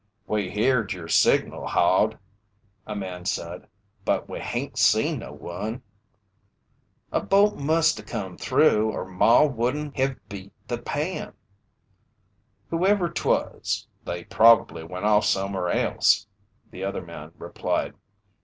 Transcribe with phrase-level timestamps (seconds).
[0.25, 2.17] "We heerd yer signal, Hod,"
[2.87, 3.67] a man said,
[4.03, 5.83] "but we hain't seen no one."
[7.11, 11.33] "A boat musta come through, or Maw wouldn't heve beat the pan."
[12.71, 16.27] "Whoever 'twas, they probably went off somewheres else,"
[16.71, 17.93] the other man replied.